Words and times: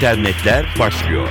internetler 0.00 0.66
başlıyor. 0.78 1.28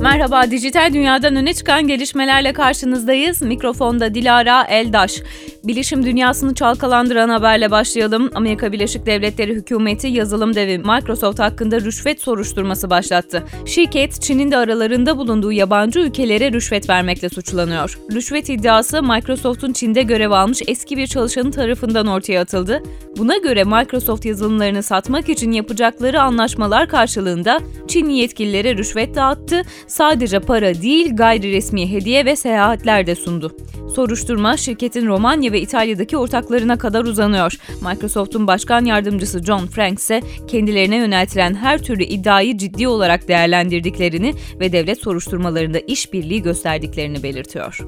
Merhaba, 0.00 0.50
dijital 0.50 0.94
dünyadan 0.94 1.36
öne 1.36 1.54
çıkan 1.54 1.86
gelişmelerle 1.86 2.52
karşınızdayız. 2.52 3.42
Mikrofonda 3.42 4.14
Dilara 4.14 4.64
Eldaş. 4.64 5.22
Bilişim 5.64 6.04
dünyasını 6.04 6.54
çalkalandıran 6.54 7.28
haberle 7.28 7.70
başlayalım. 7.70 8.30
Amerika 8.34 8.72
Birleşik 8.72 9.06
Devletleri 9.06 9.54
hükümeti 9.54 10.06
yazılım 10.06 10.54
devi 10.54 10.78
Microsoft 10.78 11.38
hakkında 11.38 11.80
rüşvet 11.80 12.20
soruşturması 12.20 12.90
başlattı. 12.90 13.44
Şirket, 13.66 14.22
Çin'in 14.22 14.50
de 14.50 14.56
aralarında 14.56 15.18
bulunduğu 15.18 15.52
yabancı 15.52 15.98
ülkelere 15.98 16.52
rüşvet 16.52 16.88
vermekle 16.88 17.28
suçlanıyor. 17.28 17.98
Rüşvet 18.12 18.48
iddiası 18.48 19.02
Microsoft'un 19.02 19.72
Çin'de 19.72 20.02
görev 20.02 20.30
almış 20.30 20.62
eski 20.66 20.96
bir 20.96 21.06
çalışanın 21.06 21.50
tarafından 21.50 22.06
ortaya 22.06 22.40
atıldı. 22.40 22.82
Buna 23.18 23.36
göre 23.36 23.64
Microsoft 23.64 24.24
yazılımlarını 24.24 24.82
satmak 24.82 25.28
için 25.28 25.52
yapacakları 25.52 26.22
anlaşmalar 26.22 26.88
karşılığında 26.88 27.60
Çinli 27.88 28.12
yetkililere 28.12 28.76
rüşvet 28.76 29.14
dağıttı. 29.14 29.62
Sadece 29.86 30.40
para 30.40 30.82
değil, 30.82 31.16
gayri 31.16 31.52
resmi 31.52 31.92
hediye 31.92 32.24
ve 32.24 32.36
seyahatler 32.36 33.06
de 33.06 33.14
sundu. 33.14 33.56
Soruşturma 33.94 34.56
şirketin 34.56 35.06
Romanya 35.06 35.49
ve 35.52 35.60
İtalya'daki 35.60 36.16
ortaklarına 36.16 36.78
kadar 36.78 37.04
uzanıyor. 37.04 37.52
Microsoft'un 37.82 38.46
başkan 38.46 38.84
yardımcısı 38.84 39.42
John 39.42 39.66
Frank 39.66 39.98
ise 39.98 40.22
kendilerine 40.48 40.96
yöneltilen 40.96 41.54
her 41.54 41.82
türlü 41.82 42.04
iddiayı 42.04 42.58
ciddi 42.58 42.88
olarak 42.88 43.28
değerlendirdiklerini 43.28 44.34
ve 44.60 44.72
devlet 44.72 44.98
soruşturmalarında 44.98 45.78
işbirliği 45.78 46.42
gösterdiklerini 46.42 47.22
belirtiyor. 47.22 47.84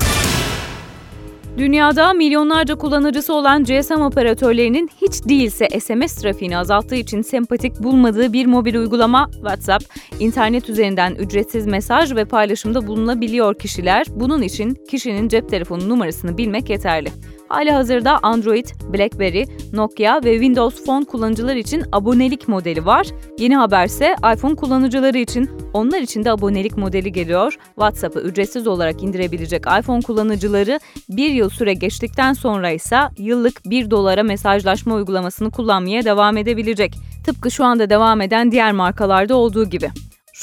Dünyada 1.58 2.12
milyonlarca 2.12 2.74
kullanıcısı 2.74 3.34
olan 3.34 3.64
GSM 3.64 4.00
operatörlerinin 4.00 4.90
hiç 5.02 5.24
değilse 5.28 5.80
SMS 5.80 6.14
trafiğini 6.14 6.58
azalttığı 6.58 6.94
için 6.94 7.22
sempatik 7.22 7.82
bulmadığı 7.82 8.32
bir 8.32 8.46
mobil 8.46 8.74
uygulama 8.74 9.30
WhatsApp, 9.32 9.84
internet 10.20 10.68
üzerinden 10.68 11.14
ücretsiz 11.14 11.66
mesaj 11.66 12.14
ve 12.14 12.24
paylaşımda 12.24 12.86
bulunabiliyor 12.86 13.58
kişiler. 13.58 14.06
Bunun 14.10 14.42
için 14.42 14.76
kişinin 14.90 15.28
cep 15.28 15.48
telefonu 15.48 15.88
numarasını 15.88 16.38
bilmek 16.38 16.70
yeterli. 16.70 17.08
Hali 17.52 17.70
hazırda 17.70 18.18
Android, 18.22 18.66
BlackBerry, 18.94 19.44
Nokia 19.72 20.24
ve 20.24 20.32
Windows 20.32 20.84
Phone 20.84 21.04
kullanıcılar 21.04 21.56
için 21.56 21.84
abonelik 21.92 22.48
modeli 22.48 22.86
var. 22.86 23.06
Yeni 23.38 23.56
haberse 23.56 24.16
iPhone 24.34 24.54
kullanıcıları 24.54 25.18
için 25.18 25.50
onlar 25.72 25.98
için 25.98 26.24
de 26.24 26.30
abonelik 26.30 26.76
modeli 26.76 27.12
geliyor. 27.12 27.54
WhatsApp'ı 27.74 28.20
ücretsiz 28.20 28.66
olarak 28.66 29.02
indirebilecek 29.02 29.64
iPhone 29.80 30.00
kullanıcıları 30.00 30.80
bir 31.08 31.30
yıl 31.30 31.48
süre 31.48 31.74
geçtikten 31.74 32.32
sonra 32.32 32.70
ise 32.70 32.98
yıllık 33.18 33.70
1 33.70 33.90
dolara 33.90 34.22
mesajlaşma 34.22 34.94
uygulamasını 34.94 35.50
kullanmaya 35.50 36.04
devam 36.04 36.36
edebilecek. 36.36 36.94
Tıpkı 37.24 37.50
şu 37.50 37.64
anda 37.64 37.90
devam 37.90 38.20
eden 38.20 38.50
diğer 38.50 38.72
markalarda 38.72 39.36
olduğu 39.36 39.64
gibi. 39.64 39.90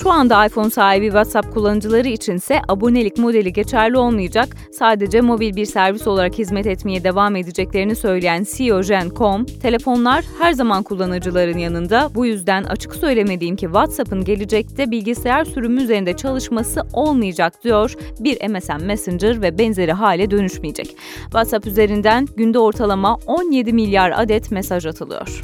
Şu 0.04 0.12
anda 0.12 0.46
iPhone 0.46 0.70
sahibi 0.70 1.06
WhatsApp 1.06 1.54
kullanıcıları 1.54 2.08
içinse 2.08 2.62
abonelik 2.68 3.18
modeli 3.18 3.54
geçerli 3.54 3.98
olmayacak, 3.98 4.56
sadece 4.72 5.22
mobil 5.22 5.56
bir 5.56 5.66
servis 5.66 6.08
olarak 6.08 6.38
hizmet 6.38 6.68
etmeye 6.68 7.04
devam 7.04 7.36
edeceklerini 7.36 7.96
söyleyen 7.96 8.46
CEO 8.56 8.82
Jen 8.82 9.10
Com, 9.10 9.46
telefonlar 9.46 10.26
her 10.40 10.54
zaman 10.54 10.84
kullanıcıların 10.84 11.58
yanında, 11.58 12.10
bu 12.16 12.26
yüzden 12.26 12.64
açık 12.64 12.96
söylemediğim 12.96 13.56
ki 13.56 13.66
WhatsApp'ın 13.66 14.24
gelecekte 14.24 14.92
bilgisayar 14.92 15.46
sürümü 15.46 15.84
üzerinde 15.84 16.18
çalışması 16.18 16.82
olmayacak 16.94 17.64
diyor, 17.64 17.94
bir 18.20 18.50
MSN 18.50 18.86
Messenger 18.86 19.42
ve 19.42 19.58
benzeri 19.58 19.92
hale 19.92 20.32
dönüşmeyecek. 20.32 20.96
WhatsApp 21.24 21.68
üzerinden 21.68 22.28
günde 22.38 22.60
ortalama 22.60 23.18
17 23.28 23.74
milyar 23.74 24.12
adet 24.16 24.52
mesaj 24.52 24.86
atılıyor. 24.86 25.44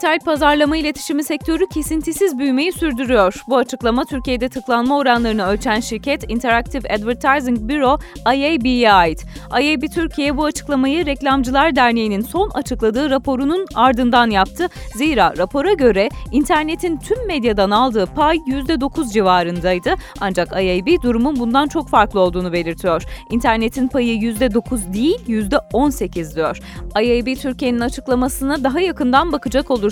Dijital 0.00 0.18
pazarlama 0.24 0.76
iletişimi 0.76 1.24
sektörü 1.24 1.68
kesintisiz 1.68 2.38
büyümeyi 2.38 2.72
sürdürüyor. 2.72 3.42
Bu 3.48 3.56
açıklama 3.56 4.04
Türkiye'de 4.04 4.48
tıklanma 4.48 4.98
oranlarını 4.98 5.46
ölçen 5.46 5.80
şirket 5.80 6.30
Interactive 6.30 6.94
Advertising 6.94 7.58
Bureau 7.58 7.98
IAB'ye 8.26 8.92
ait. 8.92 9.24
IAB 9.60 9.82
Türkiye 9.94 10.36
bu 10.36 10.44
açıklamayı 10.44 11.06
Reklamcılar 11.06 11.76
Derneği'nin 11.76 12.20
son 12.20 12.50
açıkladığı 12.50 13.10
raporunun 13.10 13.66
ardından 13.74 14.30
yaptı. 14.30 14.68
Zira 14.94 15.34
rapora 15.36 15.72
göre 15.72 16.08
internetin 16.32 16.96
tüm 16.96 17.26
medyadan 17.26 17.70
aldığı 17.70 18.06
pay 18.06 18.36
%9 18.36 19.12
civarındaydı. 19.12 19.94
Ancak 20.20 20.48
IAB 20.52 21.02
durumun 21.02 21.40
bundan 21.40 21.68
çok 21.68 21.88
farklı 21.88 22.20
olduğunu 22.20 22.52
belirtiyor. 22.52 23.02
İnternetin 23.30 23.88
payı 23.88 24.16
%9 24.16 24.92
değil 24.92 25.18
%18 25.28 26.34
diyor. 26.34 26.58
IAB 27.02 27.36
Türkiye'nin 27.36 27.80
açıklamasına 27.80 28.64
daha 28.64 28.80
yakından 28.80 29.32
bakacak 29.32 29.70
olursak, 29.70 29.89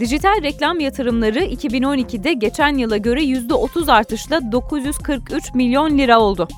dijital 0.00 0.42
reklam 0.42 0.80
yatırımları 0.80 1.38
2012'de 1.38 2.32
geçen 2.32 2.78
yıla 2.78 2.96
göre 2.96 3.24
%30 3.24 3.92
artışla 3.92 4.52
943 4.52 5.54
milyon 5.54 5.98
lira 5.98 6.20
oldu. 6.20 6.48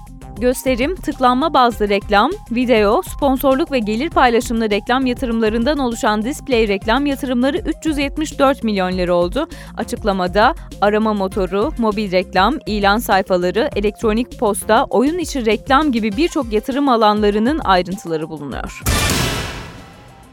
Gösterim, 0.41 0.97
tıklanma 0.97 1.55
bazlı 1.55 1.89
reklam, 1.89 2.31
video, 2.51 3.03
sponsorluk 3.03 3.73
ve 3.73 3.79
gelir 3.79 4.11
paylaşımlı 4.11 4.71
reklam 4.71 5.07
yatırımlarından 5.07 5.79
oluşan 5.79 6.23
display 6.23 6.69
reklam 6.69 7.07
yatırımları 7.07 7.59
374 7.59 8.65
milyon 8.65 8.93
lira 8.93 9.15
oldu. 9.15 9.49
Açıklamada 9.77 10.55
arama 10.81 11.15
motoru, 11.15 11.73
mobil 11.79 12.13
reklam, 12.13 12.55
ilan 12.67 12.99
sayfaları, 12.99 13.71
elektronik 13.77 14.39
posta, 14.39 14.85
oyun 14.85 15.19
içi 15.19 15.47
reklam 15.47 15.93
gibi 15.93 16.17
birçok 16.17 16.53
yatırım 16.53 16.89
alanlarının 16.89 17.61
ayrıntıları 17.65 18.29
bulunuyor. 18.29 18.83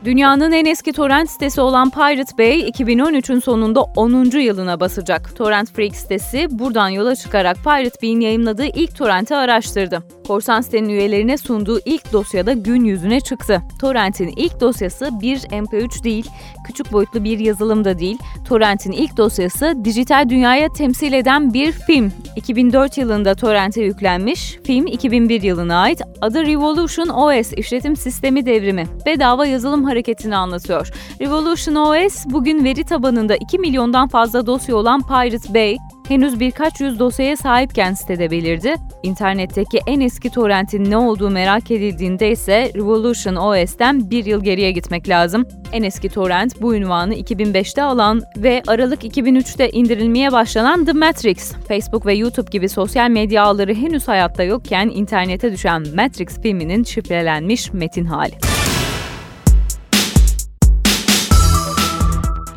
Dünyanın 0.05 0.51
en 0.51 0.65
eski 0.65 0.93
torrent 0.93 1.29
sitesi 1.29 1.61
olan 1.61 1.89
Pirate 1.89 2.37
Bay 2.37 2.69
2013'ün 2.69 3.39
sonunda 3.39 3.81
10. 3.81 4.39
yılına 4.39 4.79
basacak. 4.79 5.35
Torrent 5.35 5.73
Freak 5.73 5.95
sitesi 5.95 6.47
buradan 6.51 6.89
yola 6.89 7.15
çıkarak 7.15 7.57
Pirate 7.57 8.01
Bay'in 8.01 8.19
yayınladığı 8.19 8.65
ilk 8.65 8.97
torrenti 8.97 9.35
araştırdı. 9.35 10.03
Korsan 10.27 10.61
sitenin 10.61 10.89
üyelerine 10.89 11.37
sunduğu 11.37 11.79
ilk 11.85 12.13
dosyada 12.13 12.53
gün 12.53 12.83
yüzüne 12.83 13.19
çıktı. 13.19 13.61
Torrent'in 13.81 14.33
ilk 14.37 14.61
dosyası 14.61 15.09
bir 15.21 15.37
MP3 15.37 16.03
değil, 16.03 16.25
küçük 16.67 16.91
boyutlu 16.91 17.23
bir 17.23 17.39
yazılım 17.39 17.85
da 17.85 17.99
değil. 17.99 18.17
Torrent'in 18.47 18.91
ilk 18.91 19.17
dosyası 19.17 19.75
dijital 19.83 20.29
dünyaya 20.29 20.73
temsil 20.73 21.13
eden 21.13 21.53
bir 21.53 21.71
film. 21.71 22.11
2004 22.35 22.97
yılında 22.97 23.35
Torrent'e 23.35 23.81
yüklenmiş, 23.81 24.57
film 24.63 24.87
2001 24.87 25.41
yılına 25.41 25.81
ait. 25.81 26.01
Adı 26.21 26.45
Revolution 26.45 27.07
OS 27.07 27.53
işletim 27.53 27.95
sistemi 27.95 28.45
devrimi. 28.45 28.85
Bedava 29.05 29.45
yazılım 29.45 29.85
hareketini 29.93 30.35
anlatıyor. 30.35 30.91
Revolution 31.21 31.75
OS 31.75 32.25
bugün 32.25 32.63
veri 32.63 32.83
tabanında 32.83 33.35
2 33.35 33.59
milyondan 33.59 34.07
fazla 34.07 34.45
dosya 34.45 34.75
olan 34.75 35.01
Pirate 35.01 35.53
Bay, 35.53 35.77
henüz 36.07 36.39
birkaç 36.39 36.81
yüz 36.81 36.99
dosyaya 36.99 37.37
sahipken 37.37 37.93
sitede 37.93 38.31
belirdi. 38.31 38.75
İnternetteki 39.03 39.79
en 39.87 39.99
eski 39.99 40.29
torrentin 40.29 40.91
ne 40.91 40.97
olduğu 40.97 41.29
merak 41.29 41.71
edildiğinde 41.71 42.31
ise 42.31 42.71
Revolution 42.75 43.35
OS'ten 43.35 44.11
bir 44.11 44.25
yıl 44.25 44.43
geriye 44.43 44.71
gitmek 44.71 45.09
lazım. 45.09 45.45
En 45.71 45.83
eski 45.83 46.09
torrent 46.09 46.61
bu 46.61 46.75
ünvanı 46.75 47.15
2005'te 47.15 47.83
alan 47.83 48.21
ve 48.37 48.63
Aralık 48.67 49.03
2003'te 49.03 49.69
indirilmeye 49.69 50.31
başlanan 50.31 50.85
The 50.85 50.93
Matrix. 50.93 51.53
Facebook 51.67 52.05
ve 52.05 52.13
YouTube 52.13 52.49
gibi 52.51 52.69
sosyal 52.69 53.09
medya 53.09 53.43
ağları 53.43 53.73
henüz 53.73 54.07
hayatta 54.07 54.43
yokken 54.43 54.89
internete 54.89 55.51
düşen 55.51 55.83
Matrix 55.95 56.41
filminin 56.41 56.83
şifrelenmiş 56.83 57.73
metin 57.73 58.05
hali. 58.05 58.62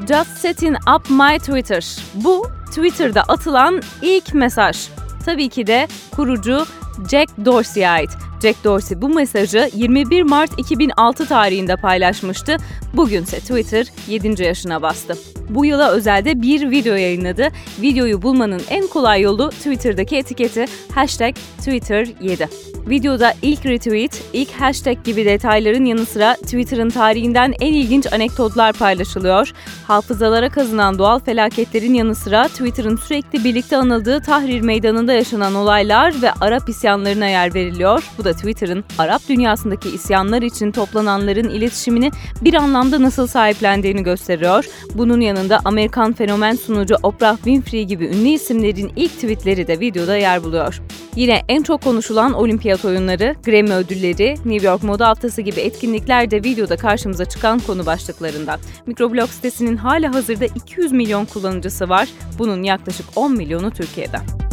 Just 0.08 0.38
setting 0.38 0.76
up 0.86 1.10
my 1.10 1.38
Twitter. 1.38 1.84
Bu 2.14 2.46
Twitter'da 2.74 3.22
atılan 3.22 3.82
ilk 4.02 4.34
mesaj. 4.34 4.88
Tabii 5.24 5.48
ki 5.48 5.66
de 5.66 5.88
kurucu 6.16 6.66
Jack 7.10 7.30
Dorsey'e 7.44 7.88
ait. 7.88 8.10
Jack 8.46 8.64
Dorsey 8.64 9.02
bu 9.02 9.08
mesajı 9.08 9.70
21 9.74 10.22
Mart 10.22 10.50
2006 10.58 11.26
tarihinde 11.28 11.76
paylaşmıştı. 11.76 12.56
Bugünse 12.94 13.40
Twitter 13.40 13.86
7. 14.08 14.42
yaşına 14.42 14.82
bastı. 14.82 15.16
Bu 15.48 15.64
yıla 15.64 15.90
özelde 15.90 16.42
bir 16.42 16.70
video 16.70 16.94
yayınladı. 16.94 17.48
Videoyu 17.80 18.22
bulmanın 18.22 18.62
en 18.70 18.86
kolay 18.86 19.20
yolu 19.20 19.50
Twitter'daki 19.50 20.16
etiketi 20.16 20.64
hashtag 20.94 21.34
Twitter7. 21.60 22.48
Videoda 22.86 23.34
ilk 23.42 23.66
retweet, 23.66 24.22
ilk 24.32 24.50
hashtag 24.52 25.04
gibi 25.04 25.24
detayların 25.24 25.84
yanı 25.84 26.06
sıra 26.06 26.34
Twitter'ın 26.34 26.90
tarihinden 26.90 27.54
en 27.60 27.72
ilginç 27.72 28.12
anekdotlar 28.12 28.72
paylaşılıyor. 28.72 29.52
Hafızalara 29.86 30.48
kazınan 30.48 30.98
doğal 30.98 31.18
felaketlerin 31.18 31.94
yanı 31.94 32.14
sıra 32.14 32.48
Twitter'ın 32.48 32.96
sürekli 32.96 33.44
birlikte 33.44 33.76
anıldığı 33.76 34.20
Tahrir 34.20 34.60
Meydanı'nda 34.60 35.12
yaşanan 35.12 35.54
olaylar 35.54 36.22
ve 36.22 36.32
Arap 36.32 36.68
isyanlarına 36.68 37.26
yer 37.26 37.54
veriliyor. 37.54 38.10
Bu 38.18 38.24
da 38.24 38.35
Twitter'ın 38.36 38.84
Arap 38.98 39.28
dünyasındaki 39.28 39.90
isyanlar 39.90 40.42
için 40.42 40.72
toplananların 40.72 41.48
iletişimini 41.48 42.10
bir 42.42 42.54
anlamda 42.54 43.02
nasıl 43.02 43.26
sahiplendiğini 43.26 44.02
gösteriyor. 44.02 44.64
Bunun 44.94 45.20
yanında 45.20 45.60
Amerikan 45.64 46.12
fenomen 46.12 46.54
sunucu 46.54 46.96
Oprah 47.02 47.36
Winfrey 47.36 47.84
gibi 47.84 48.04
ünlü 48.04 48.28
isimlerin 48.28 48.92
ilk 48.96 49.14
tweetleri 49.14 49.66
de 49.66 49.80
videoda 49.80 50.16
yer 50.16 50.44
buluyor. 50.44 50.80
Yine 51.16 51.42
en 51.48 51.62
çok 51.62 51.82
konuşulan 51.82 52.32
olimpiyat 52.32 52.84
oyunları, 52.84 53.34
Grammy 53.44 53.74
ödülleri, 53.74 54.34
New 54.44 54.66
York 54.66 54.82
Moda 54.82 55.08
Haftası 55.08 55.42
gibi 55.42 55.60
etkinlikler 55.60 56.30
de 56.30 56.44
videoda 56.44 56.76
karşımıza 56.76 57.24
çıkan 57.24 57.58
konu 57.58 57.86
başlıklarında. 57.86 58.58
Mikroblog 58.86 59.28
sitesinin 59.28 59.76
hala 59.76 60.14
hazırda 60.14 60.44
200 60.44 60.92
milyon 60.92 61.24
kullanıcısı 61.24 61.88
var. 61.88 62.08
Bunun 62.38 62.62
yaklaşık 62.62 63.06
10 63.16 63.32
milyonu 63.32 63.70
Türkiye'de. 63.70 64.45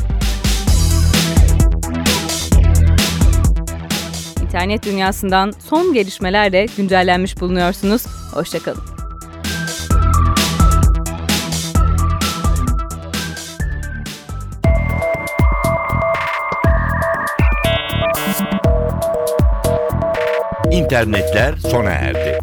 İnternet 4.54 4.86
dünyasından 4.86 5.52
son 5.70 5.94
gelişmelerle 5.94 6.66
güncellenmiş 6.78 7.42
bulunuyorsunuz. 7.42 8.06
Hoşçakalın. 8.34 8.82
İnternetler 20.72 21.56
sona 21.56 21.90
erdi. 21.90 22.43